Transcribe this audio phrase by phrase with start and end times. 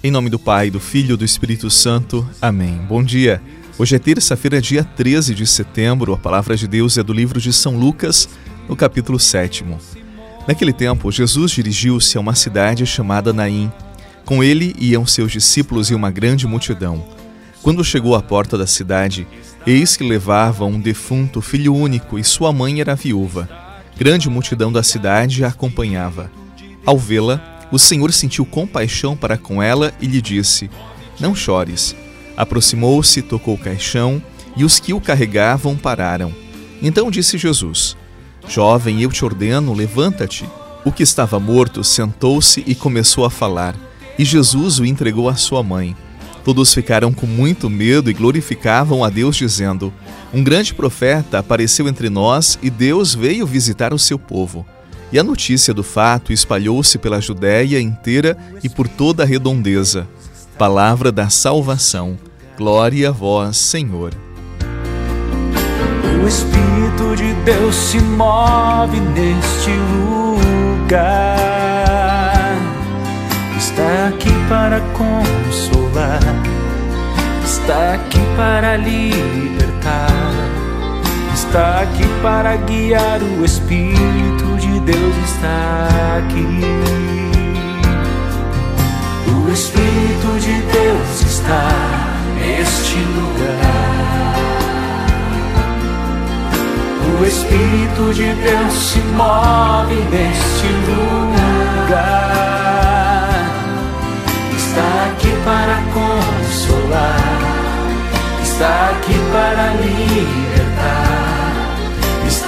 [0.00, 2.24] Em nome do Pai, do Filho e do Espírito Santo.
[2.40, 2.76] Amém.
[2.88, 3.42] Bom dia.
[3.76, 6.14] Hoje é terça-feira, dia 13 de setembro.
[6.14, 8.28] A palavra de Deus é do livro de São Lucas,
[8.68, 9.64] no capítulo 7.
[10.46, 13.72] Naquele tempo, Jesus dirigiu-se a uma cidade chamada Naim.
[14.24, 17.04] Com ele iam seus discípulos e uma grande multidão.
[17.60, 19.26] Quando chegou à porta da cidade,
[19.66, 23.48] eis que levava um defunto filho único e sua mãe era viúva.
[23.98, 26.30] Grande multidão da cidade a acompanhava.
[26.86, 30.70] Ao vê-la, o Senhor sentiu compaixão para com ela e lhe disse:
[31.20, 31.94] Não chores.
[32.36, 34.22] Aproximou-se, tocou o caixão
[34.56, 36.32] e os que o carregavam pararam.
[36.82, 37.96] Então disse Jesus:
[38.48, 40.44] Jovem, eu te ordeno, levanta-te.
[40.84, 43.74] O que estava morto sentou-se e começou a falar,
[44.18, 45.96] e Jesus o entregou à sua mãe.
[46.44, 49.92] Todos ficaram com muito medo e glorificavam a Deus, dizendo:
[50.32, 54.64] Um grande profeta apareceu entre nós e Deus veio visitar o seu povo.
[55.10, 60.06] E a notícia do fato espalhou-se pela Judéia inteira e por toda a redondeza.
[60.58, 62.18] Palavra da salvação.
[62.58, 64.12] Glória a vós, Senhor.
[66.22, 69.70] O Espírito de Deus se move neste
[70.02, 71.38] lugar.
[73.56, 76.20] Está aqui para consolar,
[77.44, 80.32] está aqui para libertar,
[81.32, 84.37] está aqui para guiar o Espírito
[84.90, 86.46] Deus está aqui.
[89.30, 91.68] O Espírito de Deus está
[92.38, 94.34] neste lugar.
[97.20, 101.98] O Espírito de Deus se move neste lugar.
[104.56, 107.38] Está aqui para consolar,
[108.42, 110.57] está aqui para libertar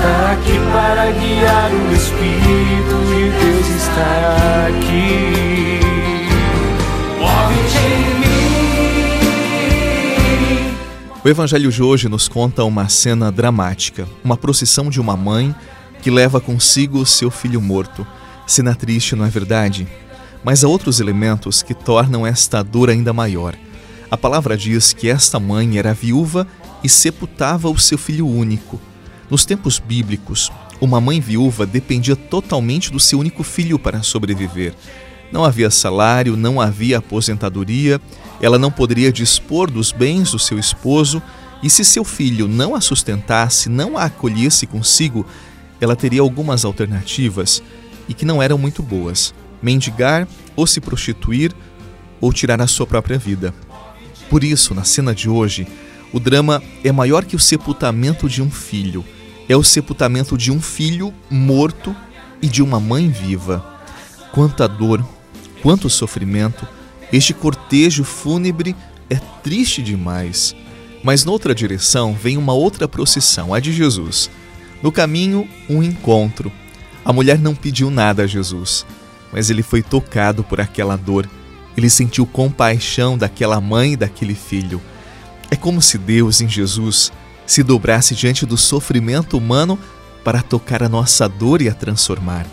[0.00, 1.70] está aqui para guiar.
[1.70, 5.78] O Espírito de Deus está aqui.
[7.18, 8.30] Move-te em mim.
[11.22, 15.54] O Evangelho de hoje nos conta uma cena dramática, uma procissão de uma mãe
[16.00, 18.06] que leva consigo o seu filho morto.
[18.46, 19.86] Cena triste, não é verdade?
[20.42, 23.54] Mas há outros elementos que tornam esta dor ainda maior.
[24.10, 26.46] A palavra diz que esta mãe era viúva
[26.82, 28.80] e sepultava o seu filho único.
[29.30, 34.74] Nos tempos bíblicos, uma mãe viúva dependia totalmente do seu único filho para sobreviver.
[35.30, 38.00] Não havia salário, não havia aposentadoria,
[38.40, 41.22] ela não poderia dispor dos bens do seu esposo,
[41.62, 45.24] e se seu filho não a sustentasse, não a acolhesse consigo,
[45.80, 47.62] ela teria algumas alternativas
[48.08, 49.32] e que não eram muito boas:
[49.62, 50.26] mendigar
[50.56, 51.54] ou se prostituir
[52.20, 53.54] ou tirar a sua própria vida.
[54.28, 55.68] Por isso, na cena de hoje,
[56.12, 59.04] o drama é maior que o sepultamento de um filho
[59.50, 61.94] é o sepultamento de um filho morto
[62.40, 63.82] e de uma mãe viva.
[64.30, 65.04] Quanta dor,
[65.60, 66.68] quanto sofrimento,
[67.12, 68.76] este cortejo fúnebre
[69.10, 70.54] é triste demais.
[71.02, 74.30] Mas noutra direção vem uma outra procissão, a de Jesus.
[74.80, 76.52] No caminho, um encontro.
[77.04, 78.86] A mulher não pediu nada a Jesus,
[79.32, 81.28] mas ele foi tocado por aquela dor.
[81.76, 84.80] Ele sentiu compaixão daquela mãe e daquele filho.
[85.50, 87.10] É como se Deus, em Jesus,
[87.50, 89.76] se dobrasse diante do sofrimento humano
[90.22, 92.46] para tocar a nossa dor e a transformar.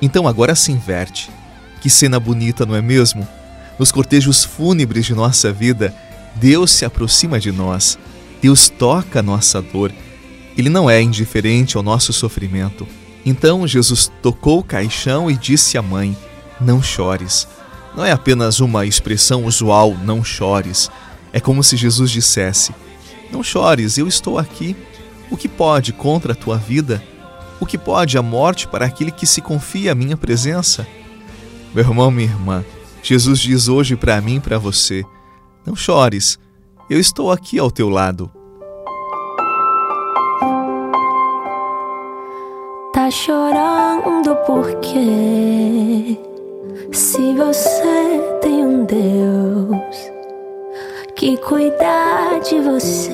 [0.00, 1.30] Então agora se inverte.
[1.82, 3.28] Que cena bonita, não é mesmo?
[3.78, 5.94] Nos cortejos fúnebres de nossa vida,
[6.36, 7.98] Deus se aproxima de nós,
[8.40, 9.92] Deus toca a nossa dor.
[10.56, 12.88] Ele não é indiferente ao nosso sofrimento.
[13.26, 16.16] Então Jesus tocou o caixão e disse à mãe:
[16.58, 17.46] Não chores.
[17.94, 20.90] Não é apenas uma expressão usual, não chores.
[21.30, 22.72] É como se Jesus dissesse:
[23.30, 24.76] não chores, eu estou aqui.
[25.30, 27.02] O que pode contra a tua vida?
[27.60, 30.86] O que pode a morte para aquele que se confia à minha presença?
[31.74, 32.64] Meu irmão, minha irmã,
[33.02, 35.04] Jesus diz hoje para mim e para você:
[35.64, 36.38] Não chores,
[36.88, 38.30] eu estou aqui ao teu lado.
[42.92, 46.18] Tá chorando porque
[46.92, 49.79] se você tem um Deus
[51.20, 53.12] que cuidar de você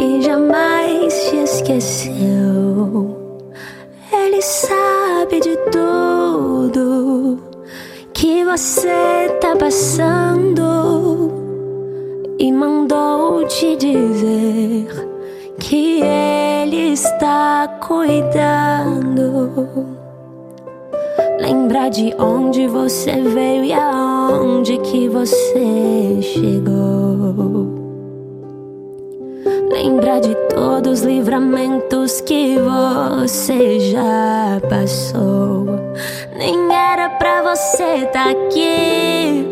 [0.00, 3.14] e jamais te esqueceu.
[4.10, 7.38] Ele sabe de tudo
[8.14, 10.64] que você tá passando
[12.38, 14.88] e mandou te dizer
[15.60, 19.16] que Ele está cuidando.
[21.76, 27.68] Lembrar de onde você veio e aonde que você chegou.
[29.70, 35.66] Lembrar de todos os livramentos que você já passou.
[36.38, 39.44] Nem era pra você estar tá aqui,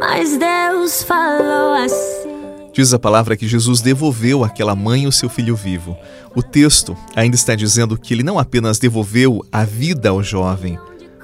[0.00, 2.30] mas Deus falou assim.
[2.72, 5.94] Diz a palavra que Jesus devolveu àquela mãe o seu filho vivo.
[6.34, 10.78] O texto ainda está dizendo que ele não apenas devolveu a vida ao jovem,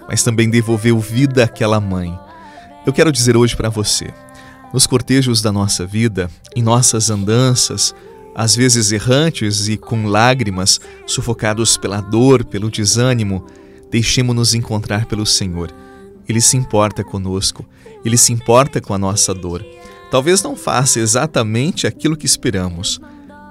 [0.08, 2.18] mas também devolveu vida àquela mãe.
[2.86, 4.12] Eu quero dizer hoje para você:
[4.72, 7.94] nos cortejos da nossa vida, em nossas andanças,
[8.34, 13.46] às vezes errantes e com lágrimas, sufocados pela dor, pelo desânimo,
[13.90, 15.72] deixemos-nos encontrar pelo Senhor.
[16.28, 17.64] Ele se importa conosco,
[18.04, 19.64] ele se importa com a nossa dor.
[20.10, 23.00] Talvez não faça exatamente aquilo que esperamos,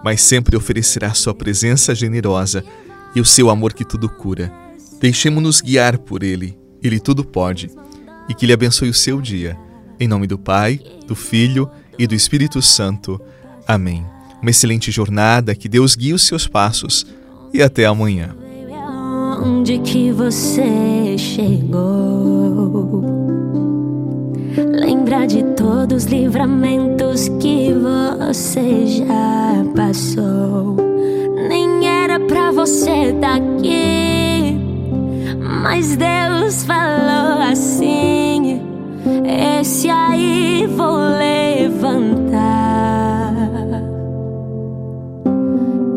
[0.04, 2.64] mas sempre oferecerá sua presença generosa
[3.16, 4.63] e o seu amor que tudo cura.
[5.04, 7.70] Deixemos-nos guiar por ele, ele tudo pode,
[8.30, 9.58] e que ele abençoe o seu dia.
[10.00, 11.70] Em nome do Pai, do Filho
[12.00, 13.20] e do Espírito Santo.
[13.68, 14.06] Amém.
[14.42, 17.06] Uma excelente jornada, que Deus guie os seus passos
[17.54, 18.34] e até amanhã.
[19.44, 23.04] Onde que você chegou?
[24.56, 30.78] Lembra de todos os livramentos que você já passou.
[31.50, 33.12] Nem era pra você
[35.64, 38.62] mas Deus falou assim:
[39.62, 42.34] Esse aí vou levantar.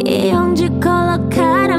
[0.06, 1.78] E onde colocar a